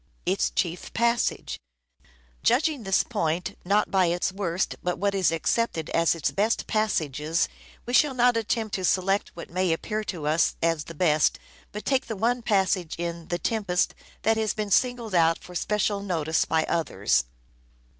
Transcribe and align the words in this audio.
its 0.25 0.49
chief 0.49 0.89
Judging 2.41 2.81
this 2.81 3.03
point, 3.03 3.55
not 3.63 3.91
by 3.91 4.07
its 4.07 4.31
worst, 4.33 4.75
but 4.81 4.97
what 4.97 5.13
is 5.13 5.31
accepted 5.31 5.91
as 5.91 6.15
its 6.15 6.31
best 6.31 6.65
passages, 6.65 7.47
we 7.85 7.93
shall 7.93 8.15
not 8.15 8.35
attempt 8.35 8.73
to 8.73 8.83
select 8.83 9.29
what 9.35 9.51
may 9.51 9.71
appear 9.71 10.03
to 10.03 10.25
us 10.25 10.55
as 10.59 10.85
the 10.85 10.95
best, 10.95 11.37
but 11.71 11.85
take 11.85 12.07
the 12.07 12.15
one 12.17 12.41
passage 12.41 12.95
in" 12.97 13.27
The 13.27 13.37
Tempest" 13.37 13.93
tnat 14.23 14.37
has 14.37 14.55
been 14.55 14.71
singled 14.71 15.13
out 15.13 15.37
for 15.37 15.53
special 15.53 16.01
notice 16.01 16.45
by 16.45 16.63
others. 16.63 17.25